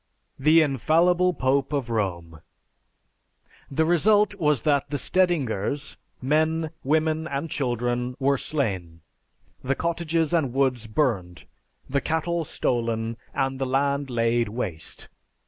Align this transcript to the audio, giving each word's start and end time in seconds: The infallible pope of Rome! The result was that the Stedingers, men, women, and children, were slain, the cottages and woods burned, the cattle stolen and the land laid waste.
The 0.39 0.63
infallible 0.63 1.31
pope 1.31 1.71
of 1.71 1.91
Rome! 1.91 2.41
The 3.69 3.85
result 3.85 4.33
was 4.39 4.63
that 4.63 4.89
the 4.89 4.97
Stedingers, 4.97 5.95
men, 6.19 6.71
women, 6.83 7.27
and 7.27 7.51
children, 7.51 8.15
were 8.19 8.39
slain, 8.39 9.01
the 9.63 9.75
cottages 9.75 10.33
and 10.33 10.53
woods 10.53 10.87
burned, 10.87 11.45
the 11.87 12.01
cattle 12.01 12.43
stolen 12.45 13.15
and 13.35 13.59
the 13.59 13.67
land 13.67 14.09
laid 14.09 14.49
waste. 14.49 15.07